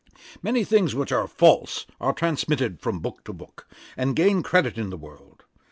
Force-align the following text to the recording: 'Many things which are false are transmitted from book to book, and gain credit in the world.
'Many 0.41 0.63
things 0.63 0.95
which 0.95 1.11
are 1.11 1.27
false 1.27 1.85
are 1.99 2.11
transmitted 2.11 2.79
from 2.81 3.01
book 3.01 3.23
to 3.25 3.33
book, 3.33 3.67
and 3.95 4.15
gain 4.15 4.41
credit 4.41 4.75
in 4.75 4.89
the 4.89 4.97
world. 4.97 5.43